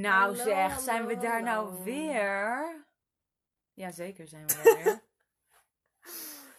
Nou 0.00 0.36
Hallo, 0.36 0.42
zeg, 0.44 0.80
zijn 0.80 1.06
we 1.06 1.14
hallo, 1.14 1.28
daar 1.28 1.42
nou 1.42 1.84
weer? 1.84 2.84
Jazeker 3.72 4.28
zijn 4.28 4.46
we 4.46 4.54
daar 4.54 4.82
weer. 4.84 5.02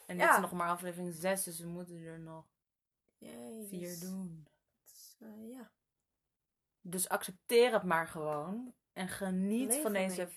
En 0.08 0.18
dit 0.18 0.26
Ja. 0.26 0.36
is 0.36 0.42
nog 0.42 0.52
maar 0.52 0.70
aflevering 0.70 1.13
6, 1.13 1.44
dus 1.44 1.60
we 1.60 1.68
moeten 1.68 2.04
er 2.06 2.20
nog 2.20 2.46
Jee, 3.18 3.66
vier 3.68 4.00
doen. 4.00 4.48
is, 4.86 5.16
eh, 5.20 5.50
ja. 5.50 5.71
Dus 6.82 7.10
accepteer 7.10 7.74
het 7.74 7.84
maar 7.84 8.08
gewoon. 8.08 8.74
En 8.94 9.07
geniet 9.09 9.75
van 9.75 9.93
deze 9.93 10.29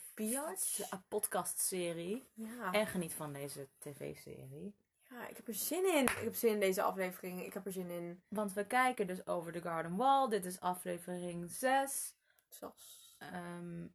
podcast-serie. 1.08 2.28
Ja. 2.34 2.72
En 2.72 2.86
geniet 2.86 3.14
van 3.14 3.32
deze 3.32 3.68
tv-serie. 3.78 4.74
ja, 5.10 5.28
ik 5.28 5.36
heb 5.36 5.48
er 5.48 5.54
zin 5.54 5.94
in. 5.94 6.02
Ik 6.04 6.08
heb 6.24 6.34
zin 6.34 6.52
in 6.52 6.60
deze 6.60 6.82
aflevering. 6.82 7.44
Ik 7.44 7.54
heb 7.54 7.66
er 7.66 7.72
zin 7.72 7.90
in. 7.90 8.22
Want 8.28 8.52
we 8.52 8.66
kijken 8.66 9.06
dus 9.06 9.26
over 9.26 9.52
The 9.52 9.60
Garden 9.60 9.96
Wall. 9.96 10.28
Dit 10.28 10.44
is 10.44 10.60
aflevering 10.60 11.50
6. 11.50 12.14
Sas. 12.48 13.14
Ehm, 13.18 13.86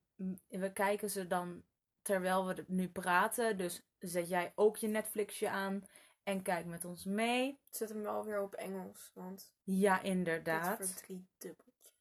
we 0.47 0.71
kijken 0.73 1.09
ze 1.09 1.27
dan 1.27 1.63
terwijl 2.02 2.48
we 2.48 2.63
nu 2.67 2.89
praten. 2.89 3.57
Dus 3.57 3.81
zet 3.99 4.30
jij 4.30 4.52
ook 4.55 4.77
je 4.77 4.88
Netflixje 4.88 5.49
aan 5.49 5.88
en 6.23 6.41
kijk 6.41 6.66
met 6.66 6.85
ons 6.85 7.03
mee. 7.05 7.59
Zet 7.70 7.89
hem 7.89 8.02
wel 8.02 8.25
weer 8.25 8.41
op 8.41 8.53
Engels, 8.53 9.11
want 9.13 9.53
Ja, 9.63 10.02
inderdaad. 10.02 10.77
voor 10.77 10.95
drie 10.95 11.27
dubbeltjes. 11.38 11.94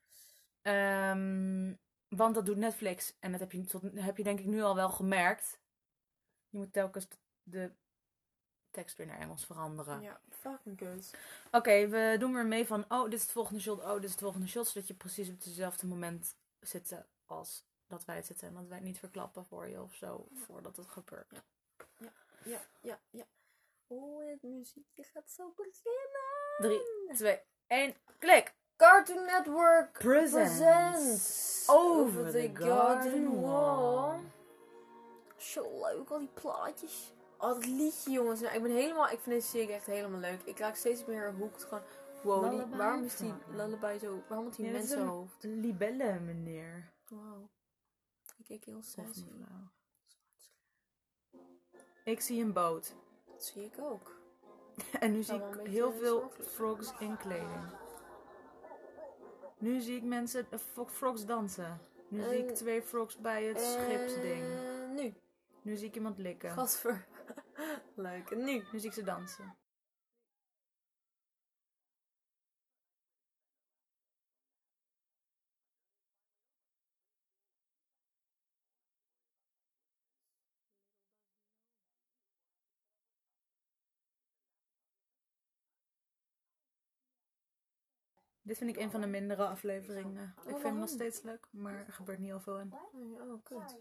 Ehm, 0.63 1.75
want 2.09 2.35
dat 2.35 2.47
doet 2.47 2.57
Netflix. 2.57 3.17
En 3.21 3.31
dat 3.31 3.41
heb 3.41 3.53
je, 3.53 3.65
tot, 3.65 3.83
heb 3.95 4.17
je 4.17 4.23
denk 4.23 4.39
ik 4.39 4.47
nu 4.47 4.63
al 4.63 4.75
wel 4.75 4.91
gemerkt. 4.91 5.61
Je 6.49 6.59
moet 6.59 6.73
telkens 6.73 7.09
de 7.43 7.73
tekst 8.71 8.97
weer 8.97 9.07
naar 9.07 9.19
Engels 9.19 9.45
veranderen. 9.47 10.01
Ja, 10.01 10.21
fucking 10.29 10.77
kut. 10.77 11.15
Oké, 11.51 11.89
we 11.89 12.17
doen 12.19 12.33
weer 12.33 12.47
mee 12.47 12.67
van... 12.67 12.85
Oh, 12.89 13.05
dit 13.05 13.13
is 13.13 13.23
het 13.23 13.31
volgende 13.31 13.61
shot. 13.61 13.81
Oh, 13.81 13.95
dit 13.95 14.05
is 14.05 14.11
het 14.11 14.21
volgende 14.21 14.47
shot. 14.47 14.67
Zodat 14.69 14.89
je 14.89 14.95
precies 14.95 15.29
op 15.29 15.35
hetzelfde 15.43 15.87
moment 15.87 16.37
zit 16.63 17.05
als 17.27 17.65
dat 17.87 18.05
wij 18.05 18.17
het 18.17 18.27
zitten. 18.27 18.49
En 18.49 18.55
dat 18.55 18.67
wij 18.67 18.77
het 18.77 18.87
niet 18.87 18.99
verklappen 18.99 19.45
voor 19.45 19.69
je 19.69 19.83
of 19.83 19.95
zo. 19.95 20.29
Voordat 20.33 20.77
het 20.77 20.89
gebeurt. 20.89 21.43
Ja, 22.45 22.61
ja, 22.81 23.01
ja. 23.11 23.25
Oh, 23.87 24.31
het 24.31 24.43
muziekje 24.43 25.05
gaat 25.05 25.31
zo 25.31 25.53
beginnen. 25.57 26.81
3, 27.07 27.17
2, 27.17 27.41
1, 27.67 27.95
klik! 28.19 28.55
Cartoon 28.77 29.25
Network 29.25 29.93
Presents 29.93 30.59
presents 30.59 31.65
Over 31.69 32.31
the 32.31 32.51
Garden 32.55 33.41
Wall. 33.41 34.21
Zo 35.37 35.81
leuk, 35.81 36.11
al 36.11 36.19
die 36.19 36.29
plaatjes. 36.29 37.13
Oh, 37.39 37.49
dat 37.49 37.67
liedje, 37.67 38.11
jongens. 38.11 38.41
Nou, 38.41 38.55
ik 38.55 38.63
ben 38.63 38.71
helemaal... 38.71 39.05
Ik 39.05 39.21
vind 39.21 39.25
deze 39.25 39.49
serie 39.49 39.73
echt 39.73 39.87
helemaal 39.87 40.21
leuk. 40.21 40.43
Ik 40.43 40.59
raak 40.59 40.77
steeds 40.77 41.05
meer 41.05 41.35
hoekt 41.35 41.65
gewoon... 41.65 41.83
Wow, 42.23 42.51
die- 42.51 42.77
waarom 42.77 43.05
is 43.05 43.17
die 43.17 43.35
lullaby 43.51 43.99
zo... 43.99 44.23
Waarom 44.29 44.47
had 44.47 44.57
die 44.57 44.67
Ja, 44.67 44.73
dat 44.73 44.83
is 44.83 44.91
een- 44.91 44.97
mensenhoofd? 44.99 45.43
Libelle, 45.43 46.21
meneer. 46.21 46.93
Wauw. 47.09 47.49
Ik 48.39 48.45
keek 48.45 48.65
heel 48.65 48.77
mevrouw. 48.77 49.05
Ik 52.05 52.21
zie 52.21 52.43
een 52.45 52.53
boot. 52.53 52.95
Dat 53.27 53.45
zie 53.45 53.65
ik 53.65 53.79
ook. 53.79 54.21
En 55.01 55.13
nu 55.13 55.23
zie 55.23 55.35
ik 55.37 55.67
heel 55.67 55.93
veel 55.93 56.31
frogs 56.41 56.93
in 56.99 57.17
kleding. 57.17 57.65
Nu 59.59 59.81
zie 59.81 59.97
ik 59.97 60.03
mensen 60.03 60.47
fro- 60.73 60.87
frogs 60.89 61.27
dansen. 61.27 61.81
Nu 62.09 62.23
zie 62.23 62.39
ik 62.47 62.55
twee 62.55 62.83
frogs 62.83 63.17
bij 63.19 63.45
het 63.45 63.61
schipsding. 63.61 64.43
Eh, 64.45 64.91
nu. 64.91 65.15
Nu 65.63 65.77
zie 65.77 65.89
ik 65.89 65.95
iemand 65.95 66.19
likken. 66.19 66.51
Gasver. 66.51 67.07
leuk. 67.95 68.31
En 68.31 68.45
nu. 68.45 68.65
Nu 68.73 68.79
zie 68.79 68.89
ik 68.89 68.93
ze 68.95 69.03
dansen. 69.03 69.57
Dit 88.43 88.59
vind 88.59 88.71
ik 88.71 88.77
een 88.77 88.91
van 88.91 89.01
de 89.01 89.07
mindere 89.07 89.47
afleveringen. 89.47 90.35
Ik 90.37 90.51
vind 90.51 90.63
hem 90.63 90.79
nog 90.79 90.89
steeds 90.89 91.23
leuk, 91.23 91.47
maar 91.51 91.87
er 91.87 91.93
gebeurt 91.93 92.19
niet 92.19 92.29
heel 92.29 92.41
veel 92.41 92.59
in. 92.59 92.73
Oh, 92.93 93.43
kut. 93.45 93.77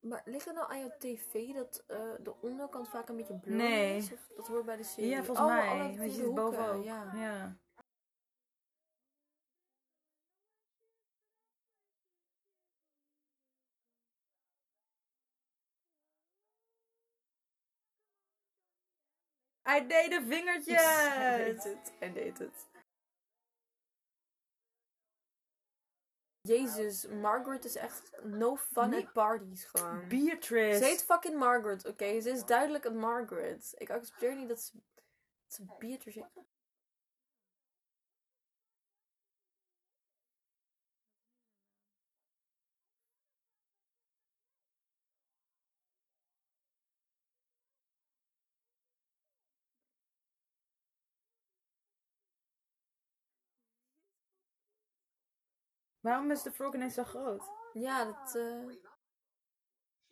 Maar 0.00 0.22
ligt 0.24 0.44
het 0.44 0.54
nou 0.54 0.70
aan 0.72 0.78
jouw 0.78 0.92
tv 0.98 1.52
dat 1.54 1.84
eh, 1.86 1.98
de 2.22 2.40
onderkant 2.40 2.88
vaak 2.88 3.08
een 3.08 3.16
beetje 3.16 3.38
blurry 3.38 3.62
Nee. 3.62 3.96
is? 3.96 4.12
Of 4.12 4.28
dat 4.36 4.46
hoort 4.46 4.64
bij 4.64 4.76
de 4.76 4.82
serie? 4.82 5.10
Ja, 5.10 5.24
volgens 5.24 5.46
Oh, 5.48 5.54
mij. 5.54 5.68
alle 5.68 5.78
Want 5.78 5.94
je 5.94 6.00
vier 6.00 6.10
ziet 6.10 6.16
het 6.18 6.26
hoeken, 6.26 6.44
boven 6.44 6.72
ook. 6.74 6.84
Ja. 6.84 7.12
ja. 7.14 7.56
Hij 19.72 19.86
deed 19.86 20.10
de 20.10 20.14
Hij 20.20 20.24
deed 20.24 20.36
vingertjes! 20.36 21.64
het. 21.64 21.92
Hij 21.98 22.12
deed 22.12 22.38
het. 22.38 22.70
Jezus, 26.40 27.06
Margaret 27.06 27.64
is 27.64 27.76
echt 27.76 28.12
no 28.22 28.56
fun 28.56 28.90
Nee. 28.90 29.06
at 29.06 29.12
parties 29.12 29.64
gewoon. 29.64 30.08
Beatrice! 30.08 30.78
Ze 30.78 30.84
heet 30.84 31.04
fucking 31.04 31.38
Margaret, 31.38 31.86
oké? 31.86 32.20
Ze 32.20 32.30
is 32.30 32.44
duidelijk 32.44 32.84
een 32.84 32.98
Margaret. 32.98 33.74
Ik 33.78 33.90
accepteer 33.90 34.36
niet 34.36 34.48
dat 34.48 34.60
ze, 34.60 34.72
dat 34.94 35.54
ze 35.54 35.64
Beatrice 35.78 36.18
heet. 36.18 36.44
Waarom 56.02 56.30
is 56.30 56.42
de 56.42 56.52
frog 56.52 56.74
ineens 56.74 56.94
zo 56.94 57.04
groot? 57.04 57.50
Ja, 57.72 58.04
dat... 58.04 58.34
eh, 58.34 58.66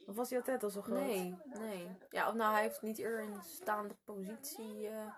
Of 0.07 0.17
was 0.17 0.29
hij 0.31 0.39
altijd 0.39 0.63
al 0.63 0.71
zo 0.71 0.83
groot? 0.83 0.99
Nee, 0.99 1.39
nee. 1.45 1.99
Ja, 2.11 2.29
of 2.29 2.35
nou, 2.35 2.53
hij 2.53 2.63
heeft 2.63 2.83
niet 2.83 2.99
eerder 2.99 3.21
een 3.21 3.43
staande 3.43 3.97
positie. 4.05 4.89
eh. 4.89 5.13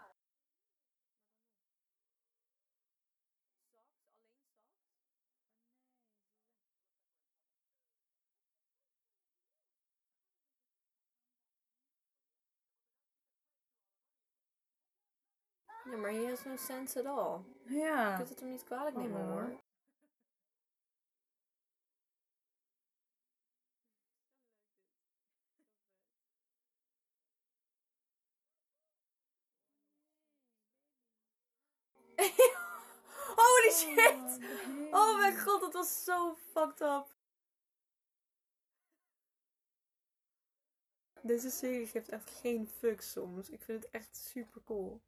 Ja, 15.91 15.97
maar 15.97 16.11
he 16.11 16.27
has 16.29 16.45
no 16.45 16.57
sense 16.57 16.99
at 16.99 17.07
all. 17.07 17.41
Je 17.65 17.75
Ja. 17.75 18.17
kunt 18.17 18.29
het 18.29 18.41
hem 18.41 18.49
niet 18.51 18.65
kwalijk 18.65 18.97
Oh, 18.97 19.03
nemen 19.03 19.27
hoor. 19.27 19.61
Holy 33.41 33.73
shit! 33.73 34.39
Oh 34.91 35.19
mijn 35.19 35.39
god, 35.39 35.61
dat 35.61 35.73
was 35.73 36.05
zo 36.05 36.35
fucked 36.53 36.81
up. 36.81 37.07
Deze 41.23 41.51
serie 41.51 41.87
geeft 41.87 42.09
echt 42.09 42.31
geen 42.31 42.69
fuck 42.69 43.01
soms. 43.01 43.51
Ik 43.51 43.63
vind 43.63 43.83
het 43.83 43.93
echt 43.93 44.17
super 44.17 44.63
cool. 44.65 45.01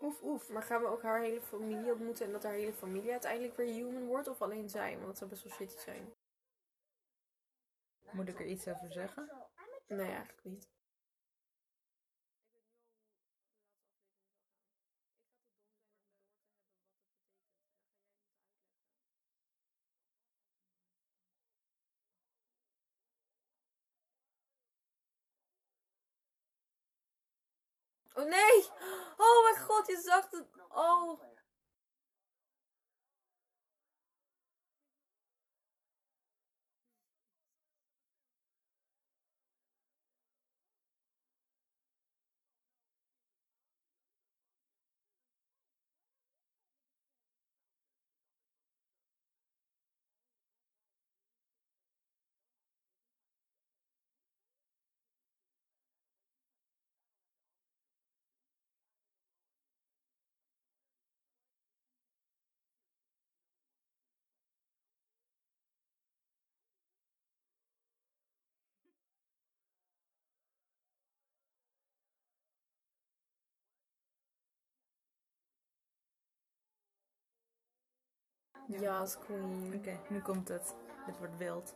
Oef, 0.00 0.22
oef. 0.22 0.48
Maar 0.48 0.62
gaan 0.62 0.80
we 0.80 0.86
ook 0.86 1.02
haar 1.02 1.20
hele 1.20 1.40
familie 1.40 1.92
ontmoeten 1.92 2.26
en 2.26 2.32
dat 2.32 2.42
haar 2.42 2.52
hele 2.52 2.72
familie 2.72 3.10
uiteindelijk 3.10 3.56
weer 3.56 3.74
human 3.74 4.06
wordt? 4.06 4.28
Of 4.28 4.42
alleen 4.42 4.68
zij? 4.68 4.92
Want 4.94 5.06
dat 5.06 5.18
zou 5.18 5.30
best 5.30 5.42
wel 5.42 5.52
shitty 5.52 5.78
zijn. 5.78 6.12
Moet 8.12 8.28
ik 8.28 8.40
er 8.40 8.46
iets 8.46 8.68
over 8.68 8.92
zeggen? 8.92 9.30
Nee, 9.88 10.06
eigenlijk 10.06 10.44
niet. 10.44 10.68
Oh 28.16 28.24
nee! 28.24 28.68
God, 29.66 29.86
je 29.86 30.00
zag 30.04 30.30
het. 30.30 30.44
Oh. 30.68 31.20
Ja, 78.68 79.06
queen. 79.26 79.74
Oké, 79.74 79.98
nu 80.08 80.20
komt 80.20 80.48
het. 80.48 80.74
Dit 81.06 81.18
wordt 81.18 81.36
wild. 81.36 81.74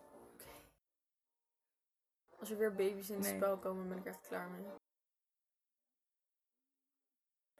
Als 2.38 2.50
er 2.50 2.58
weer 2.58 2.74
baby's 2.74 3.08
in 3.08 3.14
het 3.16 3.24
Nee. 3.24 3.36
spel 3.36 3.58
komen, 3.58 3.88
ben 3.88 3.98
ik 3.98 4.04
echt 4.04 4.20
klaar 4.20 4.48
mee. 4.50 4.64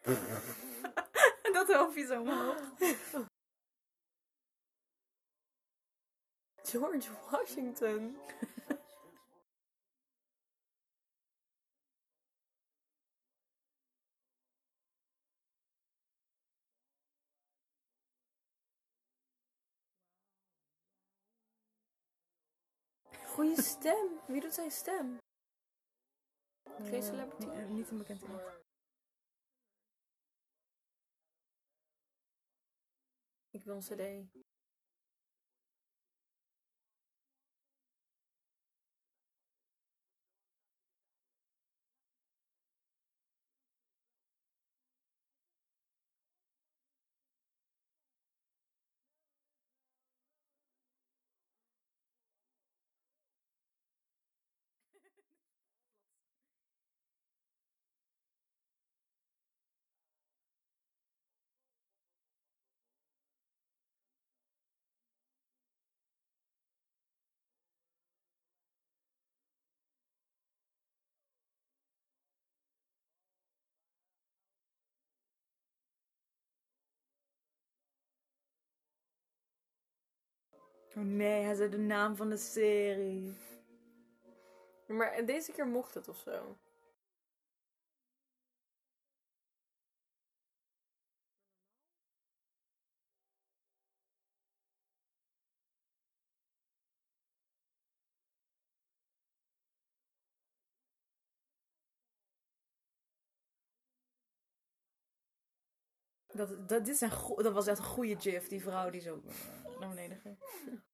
dat 1.52 1.72
hoofdje 1.72 2.06
zo 2.06 2.20
omhoog. 2.20 2.60
George 6.62 7.10
Washington. 7.30 8.16
Goeie 23.34 23.62
stem. 23.62 24.20
Wie 24.26 24.40
doet 24.40 24.54
zijn 24.54 24.70
stem? 24.70 25.18
Geen 26.82 27.02
celebrity? 27.02 27.46
Niet, 27.46 27.54
eh, 27.54 27.66
niet 27.66 27.90
een 27.90 27.98
bekend 27.98 28.22
iemand. 28.22 28.42
Ik 33.50 33.64
wil 33.64 33.74
een 33.74 33.80
cd. 33.80 34.49
Oh 80.96 81.02
nee, 81.04 81.42
hij 81.42 81.54
zei 81.54 81.68
de 81.70 81.78
naam 81.78 82.16
van 82.16 82.28
de 82.28 82.36
serie. 82.36 83.36
Maar 84.86 85.24
deze 85.26 85.52
keer 85.52 85.66
mocht 85.66 85.94
het 85.94 86.08
of 86.08 86.16
zo. 86.18 86.56
Dat, 106.32 106.68
dat, 106.68 106.84
dit 106.84 106.96
zijn 106.96 107.10
dat 107.36 107.52
was 107.52 107.66
echt 107.66 107.78
een 107.78 107.84
goede 107.84 108.16
gif, 108.20 108.48
die 108.48 108.62
vrouw 108.62 108.90
die 108.90 109.00
zo 109.00 109.22
naar 109.80 109.88
beneden 109.88 110.18
ging. 110.20 110.38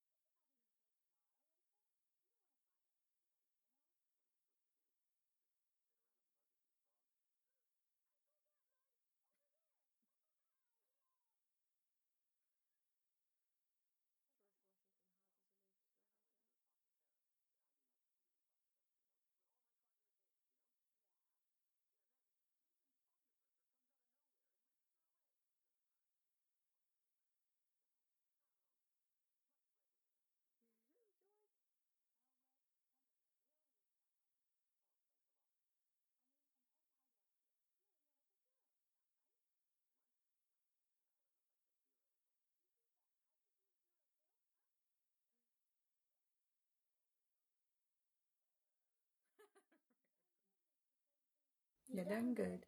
Ja, 51.96 52.04
dan 52.04 52.34
good. 52.34 52.66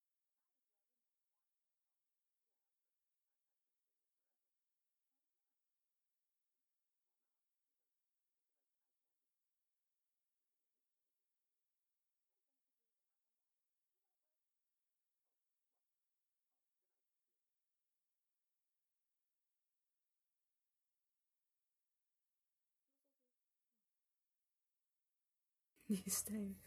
Die 25.88 26.10
steen. 26.10 26.60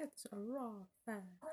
It's 0.00 0.26
a 0.32 0.36
raw 0.36 0.86
fact. 1.04 1.44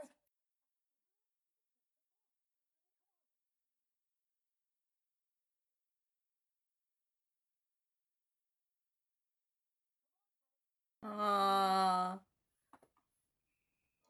Ah. 11.00 12.18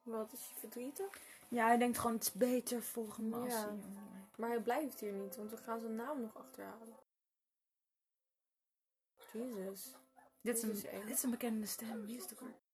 Wat 0.03 0.33
is 0.33 0.47
je 0.47 0.55
verdrietig? 0.55 1.21
Ja, 1.47 1.65
hij 1.67 1.77
denkt 1.77 1.97
gewoon, 1.97 2.15
het 2.15 2.23
is 2.23 2.31
beter 2.31 2.81
mij. 2.81 3.49
Ja. 3.49 3.75
Maar 4.37 4.49
hij 4.49 4.61
blijft 4.61 4.99
hier 4.99 5.13
niet, 5.13 5.35
want 5.35 5.51
we 5.51 5.57
gaan 5.57 5.79
zijn 5.79 5.95
naam 5.95 6.21
nog 6.21 6.35
achterhalen. 6.37 6.95
Jezus. 9.33 9.95
Dit 10.41 10.57
is, 10.57 10.63
een, 10.63 10.89
eng. 10.89 11.05
dit 11.05 11.17
is 11.17 11.23
een 11.23 11.29
bekende 11.29 11.65
stem. 11.65 12.05
Wie 12.05 12.15
is 12.15 12.23
het 12.23 12.33
ook 12.33 12.39
alweer? 12.39 12.64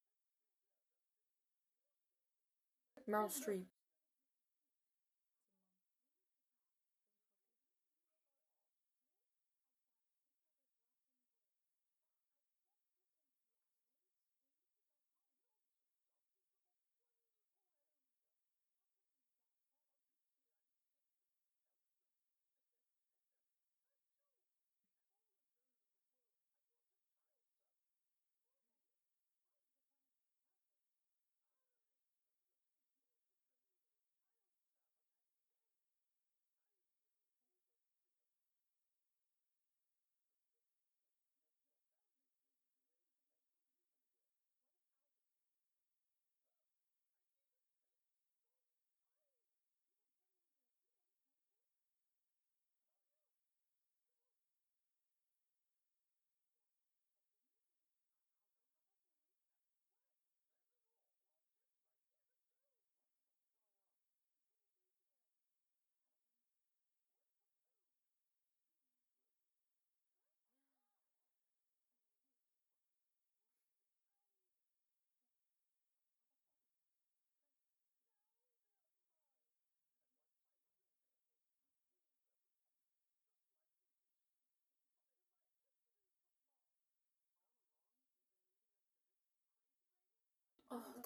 Streep. 3.08 3.64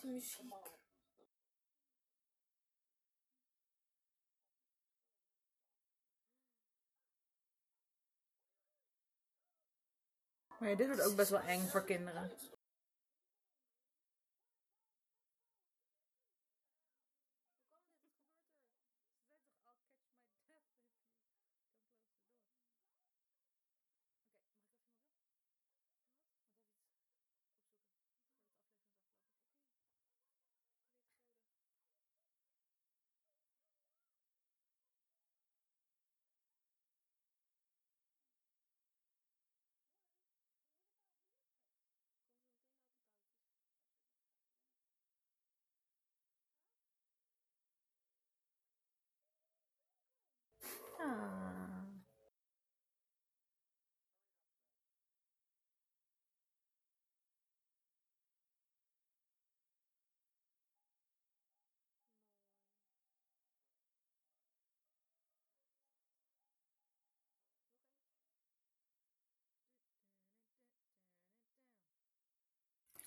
Muziek. 0.02 0.54
Maar 10.58 10.76
dit 10.76 10.86
wordt 10.86 11.02
ook 11.02 11.16
best 11.16 11.30
wel 11.30 11.40
eng 11.40 11.66
voor 11.68 11.84
kinderen. 11.84 12.30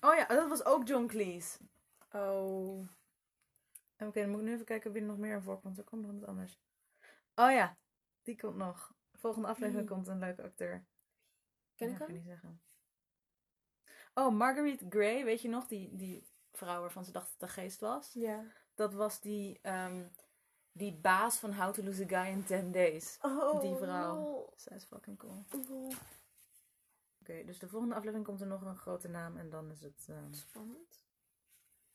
Oh 0.02 0.14
ja, 0.14 0.26
dat 0.26 0.48
was 0.48 0.64
ook 0.64 0.86
John 0.88 1.06
Cleese. 1.06 1.58
Oh. 2.12 2.88
Oké, 3.98 4.20
dan 4.20 4.30
moet 4.30 4.40
ik 4.40 4.46
nu 4.46 4.52
even 4.52 4.64
kijken 4.64 4.92
wie 4.92 5.02
er 5.02 5.08
nog 5.08 5.18
meer 5.18 5.34
in 5.34 5.42
voorkomt. 5.42 5.78
Er 5.78 5.84
komt 5.84 6.02
nog 6.02 6.12
wat 6.12 6.28
anders. 6.28 6.58
Oh 7.34 7.50
ja, 7.50 7.76
die 8.30 8.40
komt 8.40 8.56
nog. 8.56 8.92
Volgende 9.12 9.48
aflevering 9.48 9.86
Wie? 9.88 9.96
komt 9.96 10.06
een 10.06 10.18
leuke 10.18 10.42
acteur. 10.42 10.84
Ken 11.74 11.90
ik 11.90 11.98
hem? 11.98 12.12
niet 12.12 12.24
zeggen. 12.24 12.60
Oh, 14.14 14.34
Marguerite 14.34 14.86
Gray, 14.88 15.24
weet 15.24 15.42
je 15.42 15.48
nog? 15.48 15.66
Die, 15.66 15.96
die 15.96 16.26
vrouw 16.52 16.80
waarvan 16.80 17.04
ze 17.04 17.12
dacht 17.12 17.24
dat 17.26 17.32
het 17.40 17.42
een 17.42 17.62
geest 17.62 17.80
was. 17.80 18.12
Ja. 18.12 18.44
Dat 18.74 18.94
was 18.94 19.20
die, 19.20 19.58
ehm, 19.62 20.06
die 20.72 20.94
baas 20.96 21.38
van 21.38 21.54
How 21.54 21.72
to 21.74 21.82
Lose 21.82 22.04
a 22.04 22.06
Guy 22.22 22.32
in 22.32 22.44
10 22.44 22.72
Days. 22.72 23.18
Oh, 23.20 23.60
Die 23.60 23.74
vrouw. 23.76 24.52
Zij 24.56 24.76
is 24.76 24.84
fucking 24.84 25.18
cool. 25.18 25.44
Lol. 25.68 25.92
Oké, 27.20 27.44
dus 27.44 27.58
de 27.58 27.68
volgende 27.68 27.94
aflevering 27.94 28.26
komt 28.26 28.40
er 28.40 28.46
nog 28.46 28.62
een 28.62 28.76
grote 28.76 29.08
naam 29.08 29.36
en 29.36 29.50
dan 29.50 29.70
is 29.70 29.80
het... 29.82 30.06
ehm, 30.08 30.32
Spannend. 30.32 30.99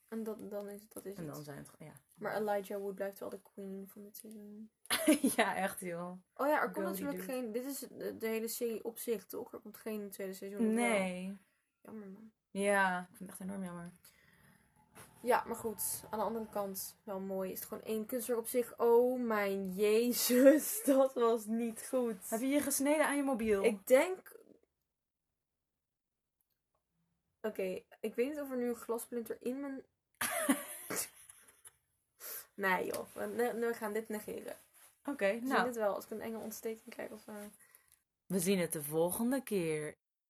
En 0.07 0.24
dat, 0.24 0.50
dan 0.50 0.69
is, 0.69 0.89
dat 0.89 1.05
is 1.05 1.17
en 1.17 1.25
dan 1.25 1.35
het. 1.35 1.45
zijn 1.45 1.57
het... 1.57 1.71
Ja. 1.79 1.93
Maar 2.15 2.35
Elijah 2.35 2.79
Wood 2.79 2.95
blijft 2.95 3.19
wel 3.19 3.29
de 3.29 3.41
queen 3.41 3.88
van 3.88 4.03
dit 4.03 4.17
seizoen. 4.17 4.69
ja, 5.35 5.55
echt 5.55 5.79
joh. 5.79 6.12
Oh 6.35 6.47
ja, 6.47 6.62
er 6.62 6.71
komt 6.71 6.85
natuurlijk 6.85 7.19
dude. 7.19 7.31
geen... 7.31 7.51
Dit 7.51 7.65
is 7.65 7.79
de, 7.79 8.17
de 8.17 8.27
hele 8.27 8.47
serie 8.47 8.83
op 8.83 8.97
zich, 8.97 9.25
toch? 9.25 9.53
Er 9.53 9.59
komt 9.59 9.77
geen 9.77 10.09
tweede 10.09 10.33
seizoen. 10.33 10.65
wel? 10.65 10.74
Nee. 10.74 11.38
Jammer, 11.81 12.07
man. 12.07 12.31
Ja, 12.51 13.00
ik 13.00 13.15
vind 13.15 13.19
het 13.19 13.29
echt 13.29 13.39
enorm 13.39 13.63
jammer. 13.63 13.91
Ja, 15.25 15.43
maar 15.47 15.55
goed. 15.55 16.03
Aan 16.09 16.19
de 16.19 16.25
andere 16.25 16.47
kant, 16.50 16.97
wel 17.03 17.19
mooi. 17.19 17.51
Is 17.51 17.59
het 17.59 17.67
gewoon 17.67 17.83
één 17.83 18.05
kunstwerk 18.05 18.39
op 18.39 18.47
zich. 18.47 18.77
Oh 18.77 19.19
mijn 19.19 19.71
jezus, 19.71 20.81
dat 20.85 21.13
was 21.13 21.45
niet 21.45 21.88
goed. 21.89 22.29
Heb 22.29 22.39
je 22.39 22.47
je 22.47 22.62
gesneden 22.62 23.05
aan 23.05 23.15
je 23.15 23.24
mobiel? 23.24 23.63
Ik 23.63 23.88
denk... 23.88 24.33
Oké, 27.41 27.81
ik 28.00 28.15
weet 28.15 28.29
niet 28.29 28.39
of 28.39 28.51
er 28.51 28.57
nu 28.57 28.67
een 28.67 28.75
glassplinter 28.75 29.38
in 29.39 29.59
mijn... 29.59 29.83
nee 32.55 32.85
joh, 32.85 33.05
we, 33.13 33.53
we 33.59 33.74
gaan 33.74 33.93
dit 33.93 34.09
negeren. 34.09 34.55
Oké, 35.05 35.31
We 35.31 35.39
zien 35.39 35.47
nou. 35.47 35.65
dit 35.65 35.75
wel 35.75 35.95
als 35.95 36.05
ik 36.05 36.12
een 36.12 36.21
enge 36.21 36.38
ontsteking 36.38 36.89
krijg 36.93 37.09
of 37.12 37.21
zo. 37.21 37.31
We 38.25 38.39
zien 38.39 38.59
het 38.59 38.71
de 38.74 38.83
volgende 38.83 39.43
keer. 39.43 39.95